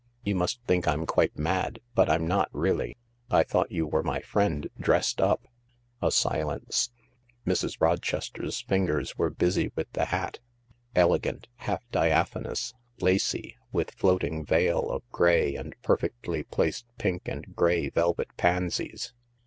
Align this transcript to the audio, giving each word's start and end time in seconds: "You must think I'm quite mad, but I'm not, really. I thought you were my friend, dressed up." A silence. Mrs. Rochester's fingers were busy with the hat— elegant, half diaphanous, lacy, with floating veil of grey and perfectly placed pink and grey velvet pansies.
"You 0.23 0.33
must 0.33 0.63
think 0.63 0.87
I'm 0.87 1.05
quite 1.05 1.37
mad, 1.37 1.77
but 1.93 2.09
I'm 2.09 2.25
not, 2.25 2.49
really. 2.53 2.97
I 3.29 3.43
thought 3.43 3.71
you 3.71 3.85
were 3.85 4.01
my 4.01 4.19
friend, 4.19 4.67
dressed 4.79 5.21
up." 5.21 5.47
A 6.01 6.09
silence. 6.09 6.89
Mrs. 7.45 7.79
Rochester's 7.79 8.61
fingers 8.61 9.15
were 9.15 9.29
busy 9.29 9.71
with 9.75 9.91
the 9.93 10.05
hat— 10.05 10.39
elegant, 10.95 11.49
half 11.57 11.87
diaphanous, 11.91 12.73
lacy, 12.99 13.57
with 13.71 13.91
floating 13.91 14.43
veil 14.43 14.89
of 14.89 15.07
grey 15.11 15.53
and 15.53 15.75
perfectly 15.83 16.41
placed 16.41 16.87
pink 16.97 17.27
and 17.27 17.55
grey 17.55 17.87
velvet 17.91 18.35
pansies. 18.37 19.13